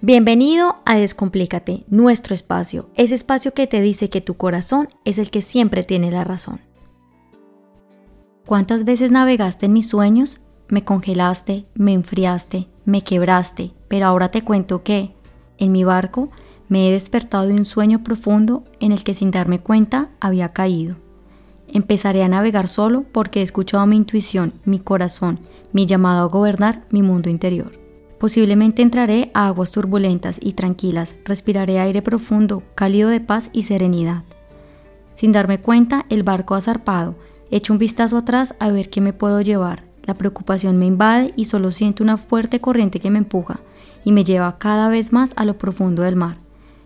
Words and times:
Bienvenido 0.00 0.76
a 0.84 0.94
Descomplícate, 0.94 1.84
nuestro 1.88 2.32
espacio, 2.32 2.88
ese 2.94 3.16
espacio 3.16 3.52
que 3.52 3.66
te 3.66 3.80
dice 3.80 4.08
que 4.08 4.20
tu 4.20 4.34
corazón 4.36 4.88
es 5.04 5.18
el 5.18 5.28
que 5.28 5.42
siempre 5.42 5.82
tiene 5.82 6.12
la 6.12 6.22
razón. 6.22 6.60
¿Cuántas 8.46 8.84
veces 8.84 9.10
navegaste 9.10 9.66
en 9.66 9.72
mis 9.72 9.88
sueños? 9.88 10.38
Me 10.68 10.84
congelaste, 10.84 11.66
me 11.74 11.94
enfriaste, 11.94 12.68
me 12.84 13.00
quebraste, 13.00 13.72
pero 13.88 14.06
ahora 14.06 14.30
te 14.30 14.44
cuento 14.44 14.84
que, 14.84 15.16
en 15.58 15.72
mi 15.72 15.82
barco, 15.82 16.30
me 16.68 16.88
he 16.88 16.92
despertado 16.92 17.48
de 17.48 17.54
un 17.54 17.64
sueño 17.64 18.04
profundo 18.04 18.62
en 18.78 18.92
el 18.92 19.02
que 19.02 19.14
sin 19.14 19.32
darme 19.32 19.58
cuenta 19.58 20.10
había 20.20 20.50
caído. 20.50 20.94
Empezaré 21.66 22.22
a 22.22 22.28
navegar 22.28 22.68
solo 22.68 23.04
porque 23.10 23.40
he 23.40 23.42
escuchado 23.42 23.84
mi 23.86 23.96
intuición, 23.96 24.52
mi 24.64 24.78
corazón, 24.78 25.40
mi 25.72 25.86
llamado 25.86 26.22
a 26.22 26.28
gobernar 26.28 26.84
mi 26.90 27.02
mundo 27.02 27.30
interior. 27.30 27.87
Posiblemente 28.18 28.82
entraré 28.82 29.30
a 29.32 29.46
aguas 29.46 29.70
turbulentas 29.70 30.38
y 30.42 30.54
tranquilas, 30.54 31.16
respiraré 31.24 31.78
aire 31.78 32.02
profundo, 32.02 32.64
cálido 32.74 33.08
de 33.10 33.20
paz 33.20 33.50
y 33.52 33.62
serenidad. 33.62 34.24
Sin 35.14 35.32
darme 35.32 35.60
cuenta, 35.60 36.04
el 36.08 36.24
barco 36.24 36.54
ha 36.54 36.60
zarpado, 36.60 37.14
echo 37.50 37.72
un 37.72 37.78
vistazo 37.78 38.16
atrás 38.16 38.54
a 38.58 38.70
ver 38.70 38.90
qué 38.90 39.00
me 39.00 39.12
puedo 39.12 39.40
llevar. 39.40 39.84
La 40.04 40.14
preocupación 40.14 40.78
me 40.78 40.86
invade 40.86 41.32
y 41.36 41.44
solo 41.44 41.70
siento 41.70 42.02
una 42.02 42.16
fuerte 42.16 42.60
corriente 42.60 42.98
que 42.98 43.10
me 43.10 43.18
empuja 43.18 43.60
y 44.04 44.12
me 44.12 44.24
lleva 44.24 44.58
cada 44.58 44.88
vez 44.88 45.12
más 45.12 45.32
a 45.36 45.44
lo 45.44 45.58
profundo 45.58 46.02
del 46.02 46.16
mar, 46.16 46.38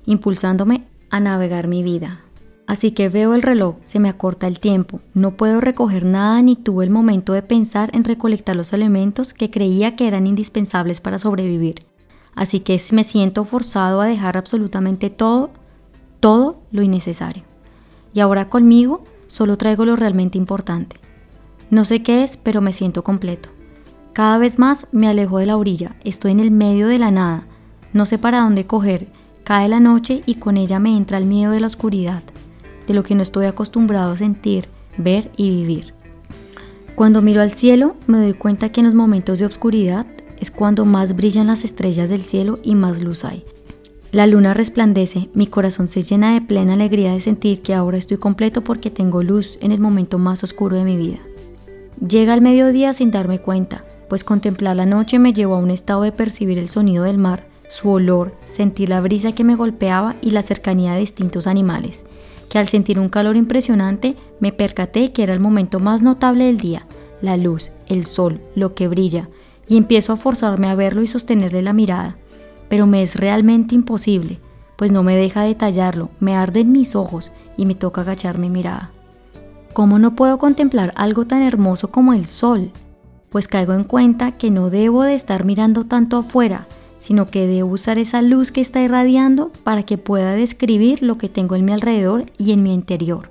impulsándome 0.06 0.84
a 1.10 1.20
navegar 1.20 1.68
mi 1.68 1.82
vida. 1.82 2.20
Así 2.66 2.92
que 2.92 3.08
veo 3.08 3.34
el 3.34 3.42
reloj, 3.42 3.76
se 3.82 3.98
me 3.98 4.08
acorta 4.08 4.46
el 4.46 4.60
tiempo, 4.60 5.00
no 5.14 5.36
puedo 5.36 5.60
recoger 5.60 6.04
nada 6.04 6.40
ni 6.42 6.54
tuve 6.54 6.84
el 6.84 6.90
momento 6.90 7.32
de 7.32 7.42
pensar 7.42 7.90
en 7.92 8.04
recolectar 8.04 8.54
los 8.54 8.72
elementos 8.72 9.34
que 9.34 9.50
creía 9.50 9.96
que 9.96 10.06
eran 10.06 10.26
indispensables 10.26 11.00
para 11.00 11.18
sobrevivir. 11.18 11.86
Así 12.34 12.60
que 12.60 12.80
me 12.92 13.04
siento 13.04 13.44
forzado 13.44 14.00
a 14.00 14.06
dejar 14.06 14.36
absolutamente 14.36 15.10
todo, 15.10 15.50
todo 16.20 16.62
lo 16.70 16.82
innecesario. 16.82 17.42
Y 18.14 18.20
ahora 18.20 18.48
conmigo 18.48 19.02
solo 19.26 19.58
traigo 19.58 19.84
lo 19.84 19.96
realmente 19.96 20.38
importante. 20.38 20.96
No 21.68 21.84
sé 21.84 22.02
qué 22.02 22.22
es, 22.22 22.36
pero 22.36 22.60
me 22.60 22.72
siento 22.72 23.02
completo. 23.02 23.48
Cada 24.12 24.38
vez 24.38 24.58
más 24.58 24.86
me 24.92 25.08
alejo 25.08 25.38
de 25.38 25.46
la 25.46 25.56
orilla, 25.56 25.96
estoy 26.04 26.32
en 26.32 26.40
el 26.40 26.50
medio 26.50 26.86
de 26.86 26.98
la 26.98 27.10
nada, 27.10 27.46
no 27.92 28.06
sé 28.06 28.18
para 28.18 28.40
dónde 28.40 28.66
coger, 28.66 29.08
cae 29.42 29.68
la 29.68 29.80
noche 29.80 30.22
y 30.26 30.36
con 30.36 30.56
ella 30.56 30.78
me 30.78 30.96
entra 30.96 31.18
el 31.18 31.24
miedo 31.24 31.50
de 31.52 31.60
la 31.60 31.66
oscuridad 31.66 32.22
de 32.86 32.94
lo 32.94 33.02
que 33.02 33.14
no 33.14 33.22
estoy 33.22 33.46
acostumbrado 33.46 34.12
a 34.12 34.16
sentir, 34.16 34.68
ver 34.96 35.30
y 35.36 35.50
vivir. 35.50 35.94
Cuando 36.94 37.22
miro 37.22 37.40
al 37.40 37.52
cielo, 37.52 37.96
me 38.06 38.18
doy 38.18 38.34
cuenta 38.34 38.70
que 38.70 38.80
en 38.80 38.86
los 38.86 38.94
momentos 38.94 39.38
de 39.38 39.46
oscuridad 39.46 40.06
es 40.38 40.50
cuando 40.50 40.84
más 40.84 41.16
brillan 41.16 41.46
las 41.46 41.64
estrellas 41.64 42.10
del 42.10 42.22
cielo 42.22 42.58
y 42.62 42.74
más 42.74 43.00
luz 43.00 43.24
hay. 43.24 43.44
La 44.10 44.26
luna 44.26 44.52
resplandece, 44.52 45.30
mi 45.32 45.46
corazón 45.46 45.88
se 45.88 46.02
llena 46.02 46.34
de 46.34 46.42
plena 46.42 46.74
alegría 46.74 47.14
de 47.14 47.20
sentir 47.20 47.62
que 47.62 47.72
ahora 47.72 47.96
estoy 47.96 48.18
completo 48.18 48.62
porque 48.62 48.90
tengo 48.90 49.22
luz 49.22 49.58
en 49.62 49.72
el 49.72 49.80
momento 49.80 50.18
más 50.18 50.44
oscuro 50.44 50.76
de 50.76 50.84
mi 50.84 50.96
vida. 50.96 51.18
Llega 52.06 52.34
el 52.34 52.42
mediodía 52.42 52.92
sin 52.92 53.10
darme 53.10 53.38
cuenta, 53.38 53.84
pues 54.10 54.22
contemplar 54.22 54.76
la 54.76 54.84
noche 54.84 55.18
me 55.18 55.32
llevó 55.32 55.54
a 55.54 55.60
un 55.60 55.70
estado 55.70 56.02
de 56.02 56.12
percibir 56.12 56.58
el 56.58 56.68
sonido 56.68 57.04
del 57.04 57.16
mar, 57.16 57.46
su 57.70 57.88
olor, 57.88 58.36
sentir 58.44 58.90
la 58.90 59.00
brisa 59.00 59.32
que 59.32 59.44
me 59.44 59.54
golpeaba 59.54 60.16
y 60.20 60.32
la 60.32 60.42
cercanía 60.42 60.92
de 60.92 61.00
distintos 61.00 61.46
animales 61.46 62.04
que 62.52 62.58
al 62.58 62.68
sentir 62.68 63.00
un 63.00 63.08
calor 63.08 63.36
impresionante 63.36 64.14
me 64.38 64.52
percaté 64.52 65.10
que 65.10 65.22
era 65.22 65.32
el 65.32 65.40
momento 65.40 65.80
más 65.80 66.02
notable 66.02 66.44
del 66.44 66.58
día, 66.58 66.86
la 67.22 67.38
luz, 67.38 67.72
el 67.86 68.04
sol, 68.04 68.42
lo 68.54 68.74
que 68.74 68.88
brilla, 68.88 69.30
y 69.66 69.78
empiezo 69.78 70.12
a 70.12 70.16
forzarme 70.16 70.68
a 70.68 70.74
verlo 70.74 71.00
y 71.00 71.06
sostenerle 71.06 71.62
la 71.62 71.72
mirada. 71.72 72.18
Pero 72.68 72.86
me 72.86 73.00
es 73.00 73.16
realmente 73.16 73.74
imposible, 73.74 74.38
pues 74.76 74.92
no 74.92 75.02
me 75.02 75.16
deja 75.16 75.44
detallarlo, 75.44 76.10
me 76.20 76.36
arden 76.36 76.72
mis 76.72 76.94
ojos 76.94 77.32
y 77.56 77.64
me 77.64 77.74
toca 77.74 78.02
agachar 78.02 78.36
mi 78.36 78.50
mirada. 78.50 78.90
¿Cómo 79.72 79.98
no 79.98 80.14
puedo 80.14 80.36
contemplar 80.36 80.92
algo 80.94 81.26
tan 81.26 81.40
hermoso 81.40 81.90
como 81.90 82.12
el 82.12 82.26
sol? 82.26 82.70
Pues 83.30 83.48
caigo 83.48 83.72
en 83.72 83.84
cuenta 83.84 84.32
que 84.32 84.50
no 84.50 84.68
debo 84.68 85.04
de 85.04 85.14
estar 85.14 85.46
mirando 85.46 85.84
tanto 85.84 86.18
afuera, 86.18 86.66
sino 87.02 87.26
que 87.26 87.48
debo 87.48 87.72
usar 87.72 87.98
esa 87.98 88.22
luz 88.22 88.52
que 88.52 88.60
está 88.60 88.80
irradiando 88.80 89.50
para 89.64 89.82
que 89.82 89.98
pueda 89.98 90.34
describir 90.34 91.02
lo 91.02 91.18
que 91.18 91.28
tengo 91.28 91.56
en 91.56 91.64
mi 91.64 91.72
alrededor 91.72 92.26
y 92.38 92.52
en 92.52 92.62
mi 92.62 92.72
interior. 92.72 93.28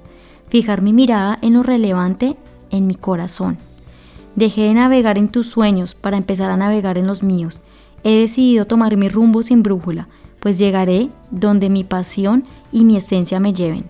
Fijar 0.49 0.81
mi 0.81 0.91
mirada 0.91 1.37
en 1.41 1.53
lo 1.53 1.63
relevante 1.63 2.35
en 2.69 2.85
mi 2.85 2.95
corazón. 2.95 3.57
Dejé 4.35 4.63
de 4.63 4.73
navegar 4.73 5.17
en 5.17 5.29
tus 5.29 5.47
sueños 5.47 5.95
para 5.95 6.17
empezar 6.17 6.51
a 6.51 6.57
navegar 6.57 6.97
en 6.97 7.07
los 7.07 7.23
míos. 7.23 7.61
He 8.03 8.13
decidido 8.19 8.67
tomar 8.67 8.97
mi 8.97 9.07
rumbo 9.07 9.41
sin 9.41 9.63
brújula, 9.63 10.09
pues 10.41 10.59
llegaré 10.59 11.07
donde 11.29 11.69
mi 11.69 11.85
pasión 11.85 12.43
y 12.73 12.83
mi 12.83 12.97
esencia 12.97 13.39
me 13.39 13.53
lleven. 13.53 13.85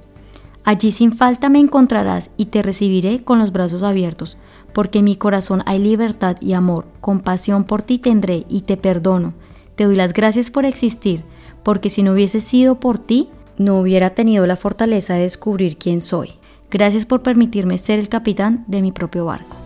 Allí 0.63 0.91
sin 0.91 1.11
falta 1.11 1.49
me 1.49 1.59
encontrarás 1.59 2.29
y 2.37 2.45
te 2.45 2.61
recibiré 2.61 3.23
con 3.23 3.39
los 3.39 3.51
brazos 3.51 3.81
abiertos, 3.81 4.37
porque 4.75 4.99
en 4.99 5.05
mi 5.05 5.15
corazón 5.15 5.63
hay 5.65 5.79
libertad 5.79 6.37
y 6.39 6.53
amor, 6.53 6.85
compasión 6.99 7.63
por 7.63 7.81
ti 7.81 7.97
tendré 7.97 8.45
y 8.47 8.61
te 8.61 8.77
perdono 8.77 9.33
te 9.75 9.85
doy 9.85 9.95
las 9.95 10.13
gracias 10.13 10.49
por 10.49 10.65
existir, 10.65 11.23
porque 11.63 11.89
si 11.89 12.03
no 12.03 12.13
hubiese 12.13 12.41
sido 12.41 12.79
por 12.79 12.97
ti, 12.97 13.29
no 13.57 13.79
hubiera 13.79 14.11
tenido 14.11 14.45
la 14.47 14.55
fortaleza 14.55 15.13
de 15.15 15.21
descubrir 15.21 15.77
quién 15.77 16.01
soy. 16.01 16.33
Gracias 16.69 17.05
por 17.05 17.21
permitirme 17.21 17.77
ser 17.77 17.99
el 17.99 18.09
capitán 18.09 18.63
de 18.67 18.81
mi 18.81 18.91
propio 18.91 19.25
barco. 19.25 19.60